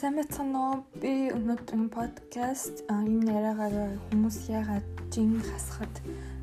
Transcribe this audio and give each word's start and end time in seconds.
сайн 0.00 0.16
байцгаана 0.16 0.60
уу? 0.64 0.76
Би 0.96 1.28
өнөөдрийн 1.28 1.90
подкаст 1.92 2.88
энэ 2.88 3.28
яриагаар 3.36 4.00
хүмүүс 4.08 4.38
яагаад 4.48 4.86
жин 5.12 5.34
хасахад 5.44 5.92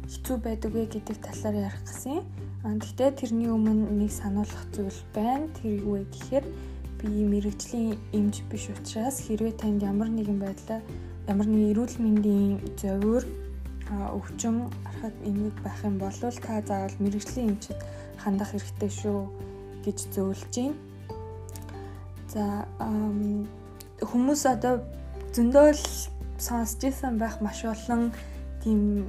хэцүү 0.06 0.38
байдаг 0.46 0.72
вэ 0.78 0.86
гэдэг 0.94 1.18
талаар 1.26 1.66
ярих 1.66 1.82
гэсэн. 1.90 2.22
Гэхдээ 2.62 3.12
тэрний 3.18 3.50
өмнө 3.50 3.90
нэг 3.98 4.14
сануулгах 4.14 4.62
зүйл 4.78 5.02
байна. 5.10 5.50
Тэр 5.58 5.82
юу 5.82 5.98
вэ 5.98 6.06
гэхээр 6.06 6.46
би 7.02 7.10
мэрэгжлийн 7.34 7.98
эмч 8.14 8.46
биш 8.46 8.70
учраас 8.70 9.26
хэрвээ 9.26 9.58
танд 9.58 9.82
ямар 9.82 10.14
нэгэн 10.14 10.38
байдлаар 10.38 10.86
ямар 11.26 11.50
нэгэн 11.50 11.74
эрүүл 11.74 11.98
мэндийн 11.98 12.62
зөвөр 12.78 13.26
өвчин 14.14 14.70
харахад 14.86 15.18
энийг 15.26 15.58
байх 15.66 15.82
юм 15.82 15.98
бол 15.98 16.14
та 16.14 16.62
заавал 16.62 17.02
мэрэгжлийн 17.02 17.58
эмчэд 17.58 17.82
хандах 18.22 18.54
хэрэгтэй 18.54 18.92
шүү 19.02 19.20
гэж 19.82 19.98
зөвлөж 20.14 20.54
байна 20.54 20.87
За 22.28 22.68
хүмүүс 24.04 24.42
одоо 24.52 24.84
зөндөө 25.32 25.68
л 25.74 25.86
сонсч 26.38 26.90
ирсэн 26.90 27.18
байх 27.18 27.40
маш 27.42 27.66
олон 27.66 28.12
тийм 28.64 29.08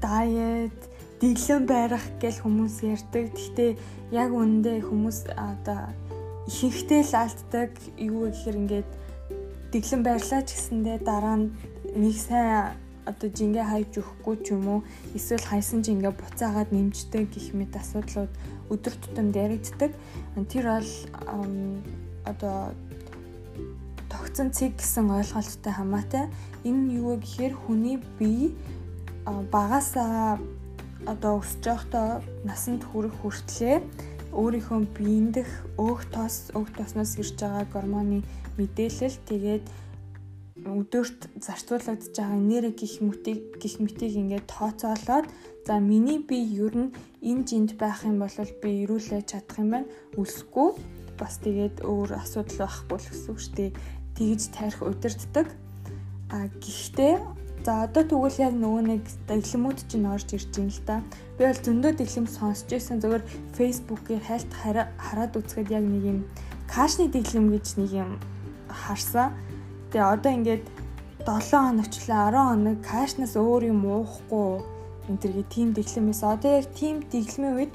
дайет, 0.00 0.78
дэглэм 1.20 1.66
байрах 1.66 2.06
гэл 2.22 2.38
хүмүүс 2.42 2.76
ярьдаг. 2.86 3.34
Гэхдээ 3.34 3.70
яг 4.14 4.30
үүндээ 4.32 4.86
хүмүүс 4.86 5.34
одоо 5.34 5.90
ихэнхдээ 6.48 7.02
л 7.04 7.14
алддаг 7.18 7.70
юу 7.98 8.30
гэхээр 8.30 8.56
ингээд 8.62 8.90
дэглэм 9.74 10.02
байрлаа 10.06 10.40
ч 10.46 10.48
гэсэндээ 10.56 10.98
дараа 11.04 11.36
нь 11.36 11.52
нэг 11.92 12.16
сайн 12.16 12.78
одоо 13.04 13.28
жингээ 13.32 13.66
хайж 13.68 13.92
өгөхгүй 14.00 14.36
ч 14.44 14.46
юм 14.52 14.64
уу 14.68 14.80
эсвэл 15.16 15.44
хайсан 15.44 15.80
жингээ 15.84 16.12
буцаагаад 16.12 16.70
нэмждэг 16.72 17.24
гэх 17.32 17.56
мэт 17.56 17.72
асуудлууд 17.76 18.32
өдөр 18.72 18.94
тутамд 19.00 19.34
яригддаг. 19.36 19.92
Тэр 20.52 20.64
бол 20.68 20.90
одоо 22.30 22.76
тогтсон 24.12 24.52
цэг 24.52 24.76
гэсэн 24.76 25.08
ойлголттой 25.10 25.72
хамаатай. 25.72 26.24
Энэ 26.64 26.80
нь 26.84 26.92
юу 27.00 27.16
вэ 27.16 27.24
гэхээр 27.24 27.54
хүний 27.56 27.96
бие 28.18 28.52
багасаа 29.52 30.38
одоо 31.06 31.40
өсөж 31.40 31.62
явахдаа 31.64 32.22
насанд 32.44 32.82
хүрэх 32.84 33.14
хүртлээр 33.22 33.82
өөрийнхөө 34.32 34.80
биендх 34.96 35.50
өөх 35.80 36.04
тос 36.12 36.52
өөх 36.52 36.68
тосноос 36.76 37.16
ирж 37.20 37.40
байгаа 37.40 37.64
гормоны 37.72 38.20
мэдээлэл. 38.58 39.16
Тэгээд 39.28 39.64
өдөрт 40.66 41.20
зарцуулагдж 41.38 42.12
байгаа 42.12 42.36
энерги 42.36 42.84
гих 42.84 43.00
мөтийг 43.00 43.40
гих 43.62 43.78
мэтийг 43.80 44.14
ингээд 44.20 44.50
тооцоолоод 44.50 45.26
за 45.66 45.74
миний 45.78 46.18
бие 46.18 46.44
ер 46.66 46.74
нь 46.76 46.94
энэ 47.22 47.46
жинд 47.48 47.70
байх 47.78 48.04
юм 48.04 48.18
бол 48.18 48.36
би 48.62 48.68
ирүүлээ 48.84 49.22
чадах 49.30 49.58
юм 49.62 49.70
байна. 49.72 49.88
Үлсэхгүй 50.18 50.68
бас 51.18 51.42
тэгээд 51.42 51.82
өөр 51.82 52.14
асуудал 52.22 52.64
байхгүй 52.64 52.96
л 52.98 53.08
гэсэн 53.10 53.30
үг 53.34 53.38
шүү 53.42 53.54
дээ. 53.58 53.70
Тэгж 54.16 54.42
тарих 54.54 54.80
удирддаг. 54.82 55.46
А 56.30 56.46
гэхдээ 56.48 57.14
за 57.66 57.84
одоо 57.84 58.02
тэгвэл 58.06 58.38
яг 58.38 58.54
нөгөө 58.54 58.82
нэг 58.86 59.02
дэглэмүүд 59.28 59.78
чинь 59.90 60.08
орж 60.08 60.28
ирж 60.32 60.48
байна 60.54 60.72
л 60.72 60.82
да. 60.86 60.96
Би 61.36 61.42
бол 61.44 61.60
зөндөө 61.66 61.92
дэглэм 61.98 62.26
сонсч 62.30 62.66
байсан. 62.70 63.02
Зөвхөн 63.02 63.26
Facebook-ийн 63.58 64.22
хайлт 64.22 64.52
хараад 64.54 65.36
үзэхэд 65.36 65.74
яг 65.74 65.84
нэг 65.84 66.04
юм 66.06 66.18
кашны 66.70 67.10
дэглэм 67.12 67.46
гэж 67.52 67.66
нэг 67.82 67.90
юм 67.92 68.10
харсан. 68.70 69.34
Тэгээ 69.90 70.12
одоо 70.14 70.32
ингээд 70.32 70.64
7 71.28 71.50
хоногчлаа 71.52 72.32
10 72.32 72.48
хоног 72.48 72.78
кашнаас 72.86 73.34
өөр 73.36 73.62
юм 73.68 73.84
уухгүй 73.84 74.64
энэ 75.08 75.20
төргийн 75.20 75.48
тим 75.52 75.68
дэглэмээс 75.76 76.22
одоо 76.24 76.52
яг 76.60 76.66
тим 76.72 77.04
дэглэмийн 77.04 77.56
үед 77.58 77.74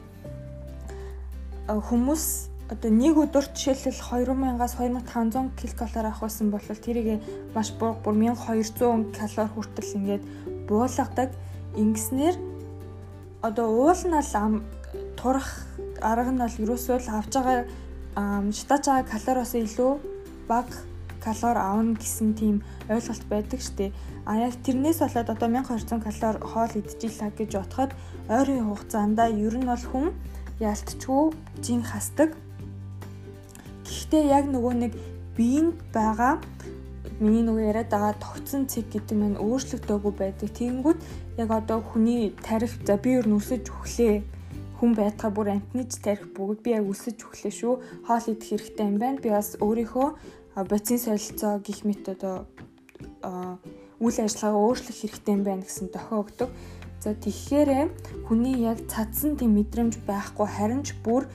хүмүүс 1.68 2.53
одоо 2.72 2.92
нэг 2.92 3.18
өдөрт 3.20 3.52
жишээлбэл 3.58 4.28
2000-аас 4.28 4.76
2500 4.80 5.76
ккал 5.76 5.94
авах 6.00 6.22
байсан 6.24 6.48
бол 6.52 6.64
тэрийг 6.64 7.20
маш 7.56 7.74
бүр 7.76 8.00
1200 8.06 9.12
калори 9.12 9.50
хүртэл 9.52 9.96
ингээд 10.00 10.24
буулгадаг. 10.68 11.30
Ингэснээр 11.76 12.36
одоо 13.42 13.68
уул 13.68 14.02
нь 14.08 14.16
ал 14.16 14.64
турах 15.20 15.68
арга 16.02 16.32
нь 16.32 16.40
бол 16.40 16.62
ерөөсөө 16.64 16.98
л 17.04 17.10
авч 17.20 17.34
байгаа 17.36 17.60
шатааж 18.52 18.84
байгаа 18.88 19.12
калориос 19.12 19.54
илүү 19.60 19.92
бага 20.48 20.78
калори 21.24 21.60
авна 21.60 21.96
гэсэн 22.00 22.34
тийм 22.40 22.56
ойлголт 22.88 23.24
байдаг 23.28 23.60
штеп. 23.60 23.92
А 24.26 24.40
яг 24.40 24.56
тэрнээс 24.64 25.00
болоод 25.04 25.30
одоо 25.30 25.48
1200 25.52 26.00
калори 26.00 26.40
хоол 26.40 26.74
идчихлаа 26.80 27.32
гэж 27.36 27.52
бодоход 27.60 27.92
ойрын 28.32 28.68
хугацаанд 28.68 29.20
ер 29.20 29.56
нь 29.60 29.68
бол 29.68 29.86
хүн 29.92 30.08
ялтчгүй 30.60 31.24
жин 31.66 31.82
хасдаг 31.84 32.32
Гэхдээ 33.84 34.24
яг 34.32 34.46
нөгөө 34.50 34.74
нэг 34.84 34.94
биеинд 35.38 35.78
байгаа 35.94 36.40
миний 37.20 37.44
нөгөө 37.46 37.70
яриад 37.70 37.90
байгаа 37.94 38.14
тогтсон 38.20 38.68
цэг 38.68 38.90
гэдэг 38.92 39.18
нь 39.18 39.40
өөрчлөгдөөгүй 39.40 40.14
байдаг. 40.18 40.50
Тэгэнгүүт 40.50 41.00
яг 41.38 41.50
одоо 41.52 41.80
хүний 41.80 42.34
тарих 42.42 42.74
за 42.84 42.98
би 42.98 43.20
юу 43.20 43.28
нүсэж 43.28 43.70
өглөө 43.70 44.24
хүн 44.84 44.92
байтгаа 45.00 45.32
бүр 45.32 45.48
амтныч 45.56 46.04
тарих 46.04 46.28
бүгд 46.36 46.60
би 46.66 46.76
яг 46.76 46.84
өсөж 46.84 47.18
өглөө 47.24 47.54
шүү. 47.56 47.74
Хоол 48.04 48.26
идэх 48.28 48.50
хэрэгтэй 48.52 48.86
юм 48.92 48.98
байна. 49.00 49.24
Би 49.24 49.30
бас 49.32 49.56
өөрийнхөө 49.64 50.08
бодисын 50.68 51.00
солилцоо 51.16 51.64
гих 51.64 51.88
мэт 51.88 52.04
одоо 52.12 52.44
үйл 54.04 54.18
ажиллагаа 54.20 54.60
өөрчлөх 54.60 54.98
хэрэгтэй 55.00 55.34
юм 55.40 55.44
байна 55.48 55.64
гэсэн 55.64 55.88
дохио 55.88 56.20
өгдөг. 56.28 56.50
За 57.00 57.16
тэгэхээр 57.16 57.70
хүний 58.28 58.68
яг 58.68 58.84
цадсан 58.92 59.40
тийм 59.40 59.56
мэдрэмж 59.56 60.04
байхгүй 60.04 60.48
харин 60.48 60.84
ч 60.84 60.92
бүр 61.00 61.32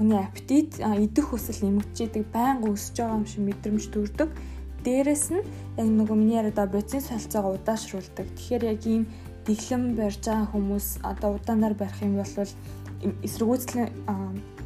хүний 0.00 0.16
аппетит 0.16 0.80
идэх 0.80 1.28
хүсэл 1.28 1.60
нэмэгдчихэдэг 1.60 2.32
байнга 2.32 2.72
өсөж 2.72 2.96
байгаа 2.96 3.20
юм 3.20 3.28
шиг 3.28 3.44
мэдрэмж 3.44 3.84
төрдөг. 3.92 4.32
Дээрэс 4.80 5.28
нь 5.28 5.44
яг 5.76 5.88
нөгөө 5.92 6.16
миний 6.16 6.40
яриад 6.40 6.56
бодисын 6.72 7.04
солилцоогоо 7.04 7.60
удаашруулдаг. 7.60 8.24
Тэгэхээр 8.32 8.64
яг 8.64 8.80
ийм 8.88 9.04
дэглэм 9.44 10.00
барьж 10.00 10.24
байгаа 10.24 10.48
хүмүүс 10.56 11.04
одоо 11.04 11.36
удаанаар 11.36 11.76
барих 11.76 12.00
юм 12.00 12.16
бол 12.16 12.32
эсэргүүцлийн 13.20 13.92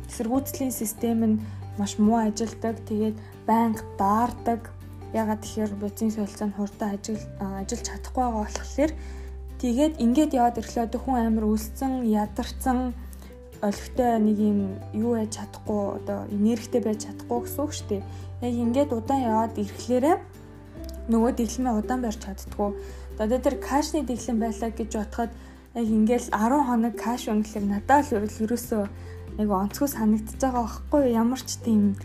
эсэргүүцлийн 0.07 0.71
систем 0.71 1.19
нь 1.27 1.43
маш 1.83 1.99
муу 1.99 2.23
ажилдаг. 2.23 2.79
Тэгээд 2.87 3.19
байнга 3.43 3.83
даардаг. 3.99 4.71
Ягаад 5.11 5.43
тэгэхээр 5.43 5.75
бодисын 5.83 6.15
солилцоо 6.15 6.47
нь 6.47 6.55
хурдан 6.55 6.95
ажил 6.95 7.19
ажиллаж 7.43 7.83
чадахгүй 7.83 8.23
байгаа 8.23 8.47
болохоор 8.47 8.93
тэгээд 9.59 9.95
ингээд 9.99 10.31
яваад 10.39 10.59
ирэхлээр 10.63 10.95
хүн 10.95 11.19
амар 11.27 11.47
өлсөн, 11.51 12.07
ядарсан 12.07 12.95
олигтой 13.65 14.21
нэг 14.21 14.39
юм 14.39 14.59
юу 14.93 15.17
яаж 15.17 15.41
чадахгүй 15.41 15.83
одоо 16.05 16.19
энергитэй 16.29 16.81
байж 16.85 17.09
чадахгүй 17.09 17.39
гэсэн 17.49 17.61
үг 17.65 17.73
шүү 17.73 17.89
дээ. 17.89 18.03
Яг 18.45 18.55
ингээд 18.61 18.91
удаан 18.93 19.23
яваад 19.25 19.55
ирэхлээрээ 19.57 20.17
нөгөө 21.09 21.33
дэглэмээ 21.37 21.75
удаан 21.81 22.01
барьж 22.05 22.21
чаддгүй. 22.21 22.71
Одоо 23.19 23.39
тэр 23.41 23.57
кашны 23.61 24.05
дэглэм 24.05 24.39
байлаа 24.41 24.71
гэж 24.73 24.91
бодоход 24.93 25.33
яг 25.75 25.87
ингээл 25.89 26.29
10 26.33 26.69
хоног 26.69 26.95
каш 26.95 27.23
өнгөлөөр 27.33 27.67
надад 27.67 28.05
л 28.13 28.43
ерөөсөө 28.45 28.85
яг 29.43 29.49
онцгой 29.51 29.89
санагдчихж 29.91 30.41
байгаа 30.41 30.65
байхгүй 30.65 31.03
ямар 31.13 31.41
ч 31.43 31.51
тийм 31.65 31.99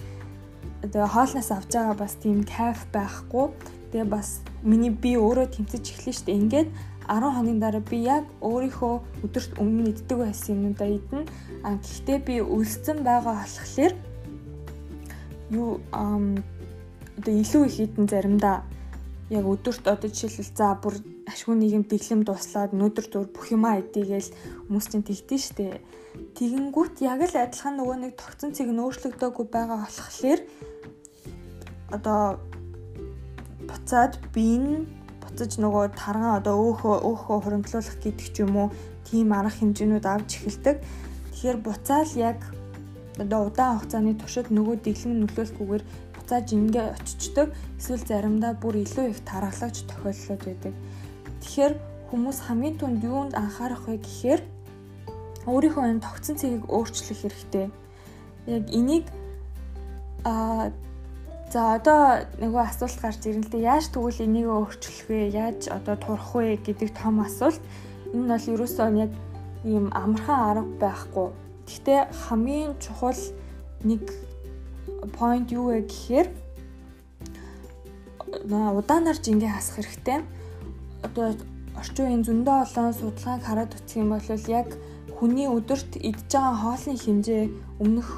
одоо 0.84 1.06
хоолноос 1.08 1.52
авч 1.52 1.72
байгаа 1.76 1.96
бас 1.96 2.14
тийм 2.18 2.44
кайф 2.44 2.88
байхгүй. 2.94 3.46
Тэгээ 3.92 4.06
бас 4.06 4.42
миний 4.64 4.94
би 4.94 5.18
өөрөө 5.18 5.48
тэмцэж 5.50 5.84
эхлэв 5.98 6.16
шүү 6.16 6.26
дээ. 6.30 6.40
Ингээд 6.42 6.70
10 7.10 7.34
хоногийн 7.34 7.60
дараа 7.60 7.82
би 7.82 7.98
яг 8.06 8.26
өөрийнхөө 8.46 9.26
өдөрт 9.26 9.52
өмнө 9.58 9.90
иддэг 9.90 10.18
байсан 10.22 10.62
юмудаа 10.62 10.90
идэнэ. 10.94 11.26
А 11.66 11.74
гэхдээ 11.82 12.20
би 12.22 12.36
өлсцэн 12.46 13.02
байгаа 13.02 13.34
болохоор 13.42 13.94
юу 15.50 15.82
одоо 17.18 17.34
илүү 17.34 17.64
их 17.66 17.78
идэн 17.82 18.06
заримдаа 18.06 18.62
яг 19.30 19.46
өдөрт 19.46 19.86
одоо 19.90 20.10
жишээлбэл 20.10 20.54
за 20.54 20.78
бүр 20.78 20.96
ашгүй 21.30 21.56
нэг 21.58 21.72
юм 21.78 21.84
дэглэм 21.86 22.22
дуслаад 22.26 22.74
өнөөдөр 22.74 23.06
зур 23.10 23.28
бүх 23.30 23.50
юмаа 23.54 23.82
идийгээл 23.82 24.30
хүмүүс 24.70 24.86
чинь 24.90 25.06
тэгдэж 25.06 25.42
штэ. 25.42 25.82
Тэгэнгүүт 26.38 27.02
яг 27.06 27.22
л 27.26 27.36
адилхан 27.38 27.78
нөгөө 27.78 27.98
нэг 28.06 28.14
тогтсон 28.18 28.54
цэг 28.54 28.70
нь 28.74 28.82
өөрчлөгдөөгүй 28.82 29.46
байгаа 29.50 29.86
болохоор 29.86 30.40
одоо 31.94 32.22
буцаад 33.70 34.18
би 34.34 34.58
энэ 34.58 34.90
буцаж 35.22 35.62
нөгөө 35.62 35.94
таргаан 35.94 36.42
одоо 36.42 36.56
өөхөө 36.58 36.96
өөхөө 37.06 37.38
хуримтлуулах 37.46 37.98
гэдэг 38.02 38.28
ч 38.34 38.38
юм 38.42 38.54
уу 38.58 38.68
тийм 39.06 39.30
арга 39.38 39.54
хэмжээнүүд 39.54 40.06
авч 40.06 40.30
эхэлдэг. 40.42 40.78
Тэгэхээр 41.30 41.58
буцаал 41.62 42.12
яг 42.18 42.40
одоо 43.22 43.48
удаан 43.48 43.78
хугацааны 43.78 44.18
туршид 44.18 44.50
нөгөө 44.50 44.76
дэглэм 44.82 45.14
нөлөөлөхгүйгээр 45.22 45.84
буцааж 46.16 46.48
ингээ 46.58 46.88
очичдөг. 46.98 47.48
Эсвэл 47.78 48.04
заримдаа 48.10 48.54
бүр 48.58 48.82
илүү 48.84 49.06
их 49.14 49.20
тархалагч 49.30 49.86
тохиолдлууд 49.86 50.42
байдаг. 50.46 50.74
Тэгэхээр 51.46 51.74
хүмүүс 52.10 52.40
хамгийн 52.50 52.76
түнд 52.82 53.00
юунд 53.06 53.34
анхаарах 53.38 53.86
вэ 53.86 54.02
гэхээр 54.02 54.42
өөрийнхөө 55.46 55.84
энэ 55.94 56.06
тогтсон 56.06 56.36
цэгийг 56.42 56.66
өөрчлөх 56.68 57.20
хэрэгтэй. 57.22 57.68
Яг 58.50 58.66
энийг 58.74 59.06
а 60.26 60.72
За 61.50 61.74
одоо 61.82 62.30
нөгөө 62.38 62.62
асуулт 62.62 63.02
гарч 63.02 63.26
ирэн 63.26 63.42
л 63.42 63.50
дээ 63.50 63.66
яаж 63.66 63.90
тэгвэл 63.90 64.22
энийг 64.22 64.54
өөрчлөх 64.54 65.10
вэ? 65.10 65.34
Яаж 65.34 65.66
одоо 65.74 65.98
турах 65.98 66.30
вэ 66.38 66.62
гэдэг 66.62 66.94
том 66.94 67.26
асуулт. 67.26 67.58
Энэ 68.14 68.22
нь 68.22 68.30
бол 68.30 68.46
ерөөсөө 68.54 68.88
яг 69.02 69.12
ийм 69.66 69.90
амархан 69.90 70.62
арга 70.62 70.78
байхгүй. 70.78 71.28
Гэхдээ 71.66 72.00
хамгийн 72.14 72.78
чухал 72.78 73.18
нэг 73.82 74.06
point 75.18 75.50
юу 75.50 75.74
вэ 75.74 75.90
гэхээр 75.90 76.28
удаанаар 78.78 79.18
жингээ 79.18 79.50
хасах 79.50 79.82
хэрэгтэй. 79.82 80.22
Одоо 81.02 81.34
орчин 81.74 82.06
үеийн 82.06 82.24
зөндөө 82.30 82.58
олон 82.62 82.94
судалгааг 82.94 83.42
хараад 83.42 83.74
үзэх 83.74 83.98
юм 83.98 84.14
бол 84.14 84.30
яг 84.54 84.70
хүний 85.18 85.50
өдөрт 85.50 85.98
идж 85.98 86.30
байгаа 86.30 86.56
хоолны 86.62 86.94
хэмжээ 86.94 87.44
өмнөх 87.82 88.10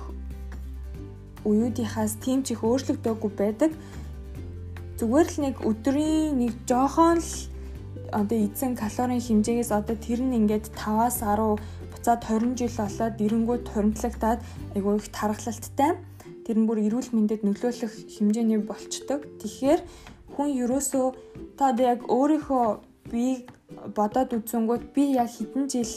уюудынхаас 1.45 2.17
тийм 2.23 2.43
ч 2.45 2.53
их 2.53 2.61
өөрчлөгдөөгүй 2.63 3.31
байдаг. 3.37 3.71
Зүгээр 4.97 5.27
л 5.33 5.37
нэг 5.45 5.55
өдрийн 5.65 6.37
нэг 6.37 6.53
жоохон 6.69 7.17
л 7.21 7.33
одоо 8.11 8.37
эзэн 8.37 8.75
калорийн 8.75 9.23
хэмжээгээс 9.23 9.71
одоо 9.71 9.95
тэр 9.95 10.21
нь 10.21 10.37
ингээд 10.39 10.75
5-аас 10.75 11.23
10 11.23 11.57
буцаад 11.91 12.21
20 12.27 12.59
жил 12.59 12.75
болоод 12.77 13.15
эренгүүд 13.25 13.65
хуримтлагтаад 13.71 14.39
айгүй 14.75 14.93
их 14.99 15.07
тархалттай. 15.15 15.91
Тэр 16.45 16.57
нь 16.59 16.67
бүр 16.67 16.79
эрүүл 16.85 17.09
мэндэд 17.15 17.41
нөлөөлөх 17.45 17.93
хэмжээний 18.13 18.61
болчдөг. 18.61 19.25
Тэгэхээр 19.41 19.81
хүн 20.35 20.49
ерөөсөө 20.63 21.05
та 21.57 21.71
одоо 21.71 21.85
яг 21.93 21.99
өөрийнхөө 22.05 22.65
бийг 23.11 23.49
бодоод 23.95 24.33
үзэнгүүт 24.37 24.83
би 24.95 25.03
яг 25.15 25.29
хэдэн 25.31 25.65
жил 25.71 25.93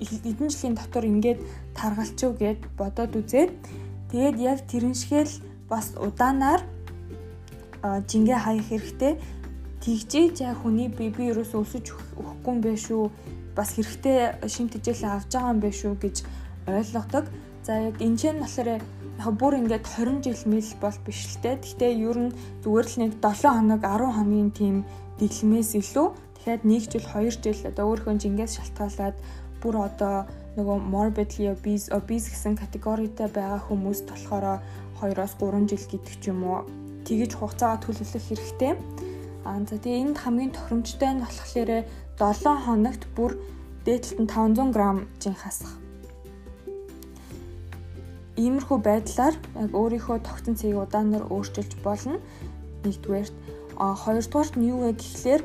хэдэн 0.00 0.48
жилийн 0.48 0.74
дотор 0.74 1.04
ингээд 1.04 1.40
таргалчих 1.76 2.32
гэд 2.40 2.60
бодоод 2.78 3.12
үзээд 3.20 3.52
тэгээд 4.10 4.36
яг 4.38 4.58
тэрэн 4.66 4.94
шигэл 4.94 5.34
бас 5.70 5.94
удаанаар 5.96 6.62
жингээ 7.82 8.38
хаях 8.38 8.66
хэрэгтэй 8.68 9.12
тэгжээж 9.80 10.36
яг 10.44 10.60
хүний 10.60 10.92
бие 10.92 11.08
би 11.08 11.32
ерөөс 11.32 11.56
өсөж 11.56 11.86
өгөхгүй 12.20 12.52
юм 12.52 12.60
биш 12.60 12.86
үү 12.92 13.08
бас 13.56 13.72
хэрэгтэй 13.74 14.36
шимт 14.44 14.76
хичээл 14.76 15.08
авч 15.08 15.32
байгаа 15.32 15.52
юм 15.56 15.60
биш 15.64 15.80
үү 15.88 15.96
гэж 15.96 16.16
ойлгодог. 16.68 17.24
За 17.64 17.72
яг 17.88 17.96
энэ 17.96 18.18
ч 18.20 18.22
нь 18.28 18.40
болохоор 18.40 18.68
яг 18.76 18.82
бүр 19.40 19.54
ингээд 19.56 19.84
20 19.88 20.20
жил 20.24 20.42
мэл 20.52 20.72
бол 20.84 20.98
биш 21.06 21.20
л 21.32 21.40
те. 21.40 21.56
Гэхдээ 21.56 21.92
ер 21.96 22.18
нь 22.28 22.36
зүгээр 22.60 22.86
л 22.92 22.96
нэг 23.00 23.12
7 23.24 23.56
хоног 23.56 23.80
10 23.80 24.16
хоногийн 24.16 24.50
тийм 24.52 24.76
дэглэмээс 25.16 25.70
илүү 25.80 26.06
тэгэхээр 26.44 26.60
1 26.68 26.92
жил 26.92 27.06
2 27.08 27.40
жил 27.40 27.60
одоо 27.72 27.84
өөрийнхөө 27.88 28.20
жингээс 28.20 28.52
шалтгаалаад 28.60 29.16
бүр 29.62 29.76
одоо 29.86 30.26
нөгөө 30.56 30.78
morbidly 30.92 31.46
obese 31.52 31.92
obese 31.94 32.32
гэсэн 32.32 32.58
категоритой 32.58 33.28
байгаа 33.30 33.60
хүмүүс 33.68 34.02
болохоор 34.08 34.58
2-оос 35.00 35.32
3 35.38 35.70
жил 35.70 35.84
гэдэг 35.92 36.14
ч 36.20 36.24
юм 36.32 36.42
уу 36.44 36.66
тэгэж 37.06 37.38
хугацаагаа 37.38 37.80
төлөвлөх 37.84 38.24
хэрэгтэй. 38.26 38.72
Аа 39.46 39.60
за 39.64 39.76
тэгээ 39.80 40.02
энд 40.04 40.18
хамгийн 40.20 40.52
тохиромжтой 40.52 41.10
нь 41.14 41.22
болохоор 41.24 41.70
7 42.18 42.66
хоногт 42.66 43.02
бүр 43.16 43.32
дээдлэлт 43.86 44.20
нь 44.20 44.28
500 44.28 44.74
г 44.76 44.80
жин 45.22 45.36
хасах. 45.38 45.72
Иймэрхүү 48.36 48.78
байдлаар 48.84 49.34
яг 49.62 49.70
өөрийнхөө 49.76 50.18
тогтсон 50.24 50.56
цэгийг 50.56 50.80
удаанаар 50.84 51.24
өөрчилж 51.28 51.72
болно. 51.84 52.16
Нэгдүгээрт 52.84 53.34
а 53.80 53.96
хоёрдугаарт 53.96 54.54
нь 54.56 54.68
юу 54.68 54.84
вэ 54.84 54.92
гэхлээр 54.96 55.42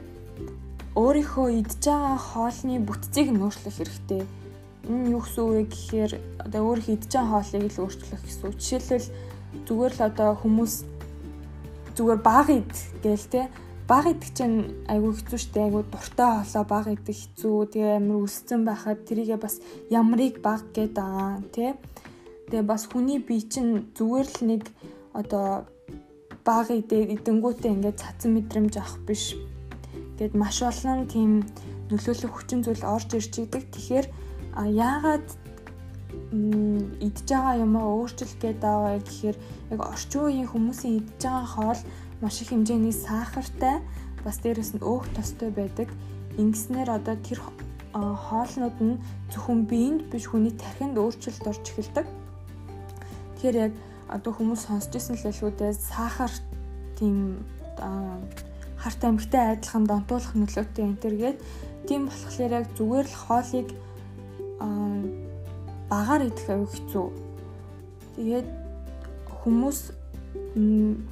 өөрийнхөө 0.95 1.47
идж 1.59 1.83
байгаа 1.83 2.17
хоолны 2.17 2.79
бүтцийг 2.87 3.27
нь 3.31 3.43
өөрчлөх 3.43 3.75
хэрэгтэй. 3.75 4.23
Энэ 4.87 5.11
юу 5.11 5.21
гэсэн 5.23 5.43
үг 5.43 5.51
вэ 5.51 5.63
гэхээр 5.67 6.11
одоо 6.47 6.61
өөрийнхөө 6.71 6.95
идж 6.95 7.11
байгаа 7.11 7.31
хоолыг 7.43 7.63
л 7.67 7.81
өөрчлөх 7.83 8.21
гэсэн 8.23 8.43
үг. 8.47 8.55
Жишээлбэл 8.55 9.07
зүгээр 9.67 9.93
л 9.95 10.01
одоо 10.07 10.29
хүмүүс 10.39 10.73
зүгээр 11.95 12.21
баг 12.23 12.47
ид 12.51 12.73
гээл 13.03 13.27
те 13.31 13.41
баг 13.87 14.05
идэх 14.11 14.31
чинь 14.35 14.57
айгүй 14.91 15.13
хэцүү 15.15 15.39
шттэ 15.39 15.59
айгүй 15.67 15.83
дуртай 15.87 16.29
хоолоо 16.41 16.63
баг 16.67 16.85
идэх 16.91 17.15
хэцүү 17.15 17.55
тэгээ 17.71 17.95
амар 18.01 18.25
өссөн 18.27 18.61
байхад 18.67 18.99
тэрийгээ 19.07 19.39
бас 19.39 19.55
ямрыг 19.93 20.41
баг 20.43 20.61
гээд 20.75 20.93
байгаа 20.97 21.39
тий 21.55 21.71
тэгээ 22.49 22.65
бас 22.65 22.83
хүний 22.89 23.19
бие 23.21 23.45
чинь 23.45 23.87
зүгээр 23.95 24.27
л 24.27 24.41
нэг 24.49 24.63
одоо 25.13 25.69
баг 26.43 26.67
идээд 26.73 27.15
идэнгүүтээ 27.15 27.71
ингээд 27.77 28.01
цацсан 28.01 28.31
мэдрэмж 28.35 28.73
авах 28.81 28.99
биш 29.07 29.37
гэд 30.19 30.33
маш 30.35 30.63
олон 30.63 31.07
тийм 31.11 31.31
нөлөөлөх 31.91 32.31
хүчин 32.33 32.63
зүйл 32.65 32.83
орж 32.83 33.09
ирж 33.17 33.33
идэг 33.43 33.63
тэгэхээр 33.73 34.07
яагаад 34.55 35.27
идж 37.07 37.27
байгаа 37.27 37.55
юмаа 37.65 37.85
өөрчлөх 37.91 38.33
гээд 38.41 38.59
байгаа 38.63 38.99
гэхээр 39.03 39.37
яг 39.71 39.79
орчин 39.83 40.21
үеийн 40.25 40.49
хүмүүсийн 40.49 40.95
идж 40.99 41.21
байгаа 41.23 41.45
хоол 41.45 41.81
маш 42.21 42.35
их 42.41 42.49
хэмжээний 42.49 42.95
сахартай 42.95 43.83
бас 44.23 44.37
дээрэс 44.41 44.71
нь 44.75 44.83
өөх 44.83 45.05
тостой 45.13 45.51
байдаг. 45.51 45.89
Ингэснээр 46.41 46.89
одоо 46.97 47.15
тэр 47.19 47.39
хоолнууд 47.93 48.77
нь 48.81 48.99
зөвхөн 49.31 49.61
биеинд 49.69 50.01
биш 50.11 50.25
хүний 50.27 50.51
тархинд 50.55 50.97
өөрчлөлт 50.97 51.45
орж 51.47 51.63
эхэлдэг. 51.63 52.07
Тэгэхээр 53.37 53.57
яг 53.69 53.73
одоо 54.09 54.31
хүмүүс 54.33 54.61
сонсч 54.67 54.91
ирсэн 54.97 55.15
л 55.15 55.25
хэлгүүдээ 55.29 55.71
сахар 55.75 56.33
тийм 56.97 57.39
харт 58.85 59.01
амьгтай 59.01 59.57
адилхан 59.57 59.89
донтуулах 59.89 60.33
нөлөөтэй 60.37 60.85
энэ 60.85 61.01
төргээд 61.01 61.37
тийм 61.89 62.05
болохоор 62.05 62.51
яг 62.53 62.65
зүгээр 62.77 63.07
л 63.09 63.17
хоолыг 63.25 63.67
багаар 65.89 66.21
идэх 66.29 66.47
аюу 66.53 66.69
хэцүү. 66.69 67.07
Тэгээд 68.13 68.47
хүмүүс 69.41 69.79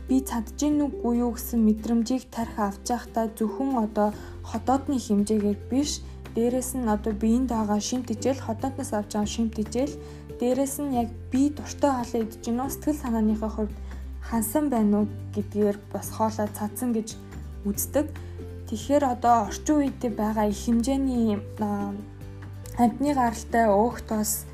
би 0.10 0.18
чадж 0.22 0.54
гин 0.62 0.86
үгүй 0.86 1.26
юу 1.26 1.34
гэсэн 1.34 1.66
мэдрэмжийг 1.66 2.30
тарих 2.30 2.58
авч 2.62 2.94
явахдаа 2.94 3.26
зөвхөн 3.34 3.72
одоо 3.86 4.10
хотоодны 4.46 5.02
хэмжээгээр 5.02 5.60
биш 5.70 6.06
дээрэс 6.38 6.78
нь 6.78 6.86
одоо 6.86 7.14
биеинд 7.14 7.50
байгаа 7.50 7.82
шимт 7.82 8.14
ижил 8.14 8.38
хотоодноос 8.38 8.94
авч 8.94 9.18
байгаа 9.18 9.34
шимт 9.34 9.58
ижил 9.58 9.94
дээрэс 10.40 10.76
нь 10.82 10.96
яг 11.02 11.10
би 11.32 11.50
дуртай 11.50 11.92
хоолоо 11.92 12.22
идэж 12.22 12.42
гинөө 12.46 12.70
сэтгэл 12.70 13.02
санааныхаа 13.04 13.52
хувьд 13.54 13.76
хансан 14.30 14.66
байна 14.74 15.04
уу 15.04 15.08
гэдгээр 15.36 15.78
бас 15.94 16.08
хоолоо 16.16 16.48
цадсан 16.58 16.90
гэж 16.96 17.10
үздэг. 17.66 18.08
Тэгэхээр 18.70 19.04
одоо 19.06 19.48
орчин 19.48 19.76
үед 19.84 20.02
байгаа 20.16 20.48
их 20.50 20.60
хэмжээний 20.64 21.40
амтны 22.78 23.12
гаралтай 23.14 23.70
өөх 23.70 24.02
тос 24.08 24.46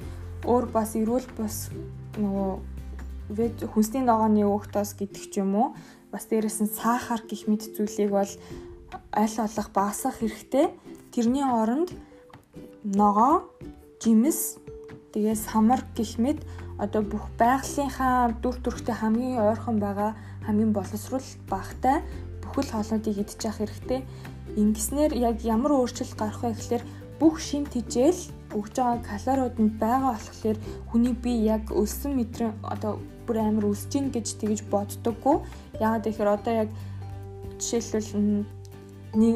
өөр 0.44 0.66
бас 0.72 0.96
эрүүл 0.96 1.28
бас 1.38 1.70
нөгөө 2.18 3.70
хүнсний 3.70 4.04
ногооны 4.04 4.44
өөхтөөс 4.44 4.92
гэдэг 5.00 5.24
ч 5.32 5.40
юм 5.40 5.56
уу 5.56 5.68
бас 6.12 6.26
дээрэс 6.26 6.60
нь 6.66 6.74
сахар 6.74 7.22
гих 7.30 7.46
мэт 7.48 7.70
зүйлийг 7.78 8.12
бол 8.12 8.32
аль 9.14 9.36
болох 9.38 9.70
багасгах 9.72 10.20
хэрэгтэй. 10.20 10.68
Тэрний 11.14 11.46
оронд 11.46 11.94
ногоо, 12.84 13.46
жимс, 14.02 14.58
тэгээ 15.14 15.36
самар 15.36 15.86
гих 15.96 16.18
мэт 16.18 16.42
одоо 16.80 17.04
бүх 17.04 17.30
байгалийнхаа 17.38 18.34
дүр 18.42 18.56
төрхтэй 18.64 18.96
хамгийн 18.96 19.44
ойрхон 19.44 19.78
байгаа 19.80 20.16
хамгийн 20.48 20.74
боловсрол 20.74 21.28
багтай 21.50 22.02
бүхэл 22.60 22.76
хоолнуудыг 22.76 23.18
идчих 23.24 23.56
хэрэгтэй. 23.56 24.04
Ингэснээр 24.60 25.14
яг 25.16 25.40
ямар 25.48 25.72
өөрчлөлт 25.80 26.16
гарах 26.20 26.44
вэ 26.44 26.52
гэхээр 26.60 26.84
бүх 27.20 27.40
шим 27.40 27.64
тижэл 27.64 28.20
өгж 28.52 28.76
байгаа 28.76 29.00
калориуд 29.00 29.56
нь 29.64 29.80
байгаа 29.80 30.20
болохоор 30.20 30.58
хүний 30.92 31.16
бие 31.16 31.56
яг 31.56 31.72
өлсөн 31.72 32.20
мэтрэн 32.20 32.60
одоо 32.68 33.00
бүр 33.24 33.38
амар 33.40 33.72
өсөж 33.72 33.92
гин 33.96 34.12
гэж 34.12 34.28
тэгж 34.44 34.60
боддоггүй. 34.68 35.38
Яагаад 35.80 36.04
гэхээр 36.04 36.36
одоо 36.36 36.54
яг 36.68 36.70
жишээлбэл 37.64 38.44
нэг 39.16 39.36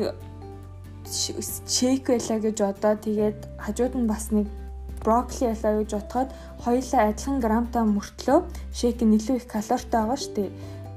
шейк 1.08 2.04
байлаа 2.12 2.40
гэж 2.44 2.58
одоо 2.60 2.94
тэгээд 3.00 3.40
хажууд 3.64 3.94
нь 3.96 4.10
бас 4.12 4.36
нэг 4.36 4.52
брокколи 5.00 5.48
ялаа 5.54 5.80
гэж 5.80 5.92
утгаад 5.96 6.30
хоёулаа 6.64 7.02
адилхан 7.08 7.40
грамтай 7.40 7.84
мөртлөө 7.88 8.40
шейк 8.76 9.00
нь 9.00 9.16
илүү 9.16 9.36
их 9.40 9.48
калоритой 9.48 10.00
байгаа 10.04 10.20
шүү 10.20 10.34
дээ. 10.36 10.52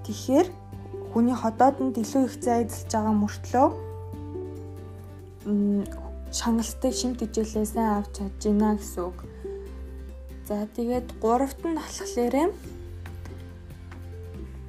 Тэгэхээр 0.06 0.49
хүний 1.17 1.33
ходоодонд 1.33 1.97
илүү 1.97 2.23
их 2.29 2.35
зай 2.45 2.69
эзэлж 2.69 2.93
байгаа 2.93 3.15
мөртлөө 3.17 3.69
шаналтай 6.29 6.93
шимт 6.93 7.25
сайн 7.73 7.89
авч 7.89 8.21
чадж 8.21 8.43
байна 8.45 8.77
гэсэн 8.77 9.01
үг. 9.09 9.25
За 10.45 10.69
тэгээд 10.77 11.17
гуравт 11.17 11.57
нь 11.65 11.73
болохоор 11.73 12.53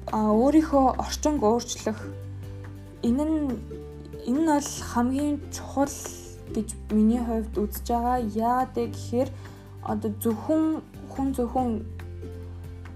а 0.08 0.32
өөрийнхөө 0.32 0.86
орчинг 1.04 1.44
өөрчлөх 1.44 2.00
энэ 3.04 3.24
нь 3.28 3.52
энэ 4.24 4.40
нь 4.40 4.48
бол 4.48 4.70
хамгийн 4.88 5.36
чухал 5.52 5.96
гэж 6.56 6.68
миний 6.96 7.20
хувьд 7.28 7.60
үзэж 7.60 7.86
байгаа. 7.92 8.24
Яагаад 8.24 8.72
гэхээр 8.72 9.28
одоо 9.84 10.10
зөвхөн 10.16 10.80
хүн 11.12 11.28
зөвхөн 11.36 11.84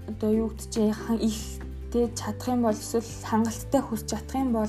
одоо 0.09 0.29
юу 0.41 0.49
гэдэж 0.49 0.73
их 1.21 1.61
тэг 1.93 2.17
чадах 2.17 2.49
юм 2.49 2.65
бол 2.65 2.73
эсвэл 2.73 3.05
хангалттай 3.29 3.81
хүсч 3.85 4.05
чадах 4.09 4.41
юм 4.41 4.49
бол 4.57 4.65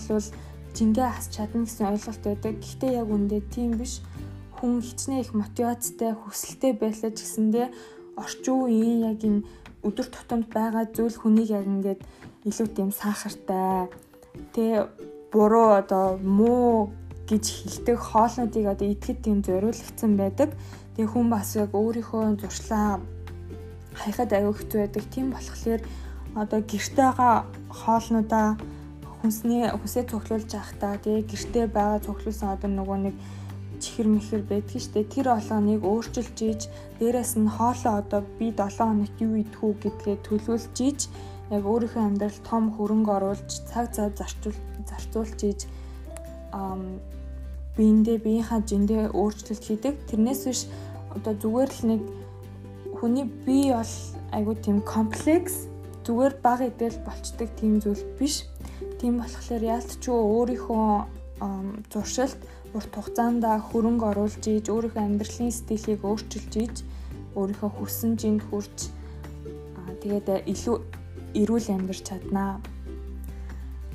жингээ 0.77 1.09
хас 1.09 1.29
чадна 1.33 1.65
гэсэн 1.65 1.89
ойлголт 1.89 2.21
байдаг. 2.21 2.55
Гэхдээ 2.61 2.93
яг 3.01 3.09
үндэ 3.09 3.41
тийм 3.49 3.81
биш. 3.81 4.05
Хүн 4.61 4.85
хичнээн 4.85 5.25
их 5.25 5.33
мотивацтай, 5.33 6.13
хүсэлтэй 6.13 6.73
байлаа 6.77 7.11
ч 7.17 7.19
гэсэндээ 7.25 7.67
орчин 8.21 8.55
үеийн 8.61 9.01
яг 9.09 9.21
энэ 9.25 9.41
өдөр 9.87 10.07
тутамд 10.13 10.53
байгаа 10.53 10.85
зүйл 10.93 11.17
хүнийг 11.17 11.49
яг 11.49 11.65
ингээд 11.65 12.01
илүү 12.45 12.69
тийм 12.77 12.91
сахартай 12.93 13.89
тэ 14.53 14.85
буруу 15.33 15.81
одоо 15.81 16.21
муу 16.21 16.93
гэж 17.25 17.45
хэлдэг 17.45 17.99
хоолнуудыг 17.99 18.65
одоо 18.69 18.87
идэхэд 18.93 19.19
тийм 19.25 19.39
зориулагдсан 19.41 20.13
байдаг. 20.21 20.51
Тэгээ 20.95 21.09
хүн 21.09 21.27
бас 21.33 21.57
яг 21.57 21.73
өөрийнхөө 21.73 22.37
зуршлаа 22.41 23.01
хайхад 23.95 24.31
аюу 24.33 24.53
хэцүү 24.53 24.79
байдаг. 24.81 25.05
Тийм 25.09 25.33
болохоор 25.33 25.81
одоо 26.35 26.61
гэрте 26.61 27.01
байгаа 27.03 27.35
хоолнуудаа 27.71 28.49
хүнсний 29.21 29.65
хүсээ 29.71 30.05
цуглуулж 30.11 30.51
явахдаа 30.53 30.99
тэгээ 31.03 31.23
гэртээ 31.31 31.67
байгаа 31.71 32.01
цуглуулсан 32.07 32.49
одоо 32.55 32.71
нөгөө 32.71 32.99
нэг 33.07 33.15
чихэр 33.83 34.09
мэхэр 34.09 34.43
байдаг 34.49 34.81
штэ 34.81 35.05
тэр 35.15 35.27
олооныг 35.39 35.83
өөрчилж 35.85 36.37
ийж 36.43 36.63
дээрэс 36.99 37.33
нь 37.41 37.51
хоолоо 37.57 37.95
одоо 38.03 38.21
би 38.39 38.53
7 38.53 38.81
хоногт 38.81 39.17
юу 39.21 39.35
идэх 39.43 39.61
үү 39.65 39.75
гэдгээ 39.83 40.17
төлөвлөж 40.27 40.77
ийж 40.89 41.01
яг 41.51 41.63
өөрийнхөө 41.69 42.03
амьдрал 42.09 42.41
том 42.49 42.65
хөрөнгө 42.75 43.13
оруулж 43.17 43.51
цаг 43.71 43.93
цав 43.95 44.11
зарчуул 44.19 44.59
зарцуулж 44.89 45.39
ийж 45.45 45.61
биендээ 47.77 48.19
биеийнхаа 48.25 48.61
жиндээ 48.63 49.03
өөрчлөлт 49.19 49.65
хийдэг. 49.67 49.95
Тэрнээс 50.09 50.43
биш 50.47 50.61
одоо 51.17 51.35
зүгээр 51.35 51.71
л 51.75 51.83
нэг 51.91 52.03
хүний 52.99 53.27
бие 53.47 53.75
бол 53.75 53.95
айгуу 54.31 54.55
тийм 54.55 54.79
комплекс 54.81 55.67
зүгээр 56.07 56.35
баг 56.45 56.61
идэл 56.69 56.99
болчдөг 57.07 57.49
тийм 57.59 57.81
зүйл 57.83 58.05
биш. 58.19 58.45
Тийм 59.01 59.21
болохоор 59.21 59.63
яалтчгүй 59.75 60.19
өөрийнхөө 60.37 60.89
зуршилт 61.93 62.41
урт 62.77 62.93
хугацаанд 62.95 63.45
хөрөнгө 63.69 64.07
оруулж 64.13 64.45
ийж 64.47 64.67
өөрийнхөө 64.71 65.03
амьдралын 65.05 65.53
стилийг 65.53 66.01
өөрчилж 66.05 66.53
ийж 66.65 66.77
өөрийнхөө 67.39 67.71
хүссэн 67.79 68.13
жинд 68.21 68.43
хүрч 68.49 68.79
тэгээд 70.05 70.45
илүү 70.53 70.77
эрүүл 71.41 71.69
амьдарч 71.73 72.01
чаднаа. 72.05 72.61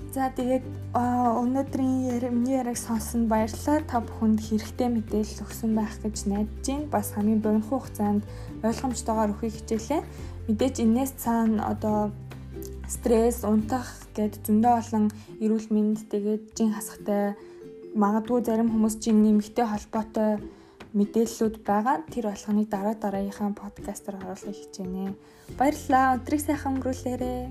За 0.09 0.33
тэгээд 0.33 0.65
өнөөдрийн 0.97 2.33
миний 2.33 2.57
яриг 2.57 2.81
сонсон 2.81 3.29
баярлалаа. 3.29 3.85
Та 3.85 4.01
бүхэнд 4.01 4.41
хэрэгтэй 4.41 4.89
мэдээлэл 4.89 5.45
өгсөн 5.45 5.71
байх 5.77 5.93
гэж 6.01 6.25
найдаж 6.25 6.65
байна. 6.65 6.89
Бас 6.89 7.13
хамгийн 7.13 7.41
богино 7.45 7.69
хугацаанд 7.69 8.25
ойлгомжтойгоор 8.65 9.37
өгөхийг 9.37 9.53
хичээлээ. 9.61 10.01
Мэдээж 10.49 10.81
энэс 10.81 11.13
цаана 11.21 11.69
одоо 11.69 12.09
стресс, 12.89 13.45
унтах 13.45 13.85
гэд 14.17 14.41
зөндөө 14.41 14.73
олон 14.81 15.05
эрүүл 15.37 15.67
мэнд 15.69 16.09
тэгээд 16.09 16.57
жин 16.57 16.73
хасахтай 16.73 17.37
магадгүй 17.93 18.41
зарим 18.41 18.73
хүмүүс 18.73 18.97
жин 18.97 19.21
нэмэгтэй 19.21 19.65
холбоотой 19.69 20.41
мэдээллүүд 20.97 21.55
байгаа. 21.61 22.01
Тэр 22.09 22.33
болгоныг 22.33 22.65
дараа 22.65 22.95
дараагийнхаа 22.97 23.53
подкастаар 23.61 24.17
оруулахыг 24.17 24.57
хичээнэ. 24.57 25.13
Баярлалаа. 25.53 26.17
Өдрийг 26.17 26.41
сайхан 26.41 26.81
өнгөрүүлээрэй. 26.81 27.41